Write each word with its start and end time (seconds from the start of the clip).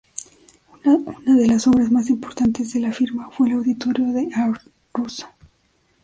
Una 0.83 1.35
de 1.37 1.45
las 1.45 1.67
obras 1.67 1.91
más 1.91 2.09
importantes 2.09 2.73
de 2.73 2.79
la 2.79 2.91
firma 2.91 3.29
fue 3.29 3.49
el 3.49 3.53
Auditorio 3.57 4.07
de 4.07 4.29
Aarhus. 4.33 5.27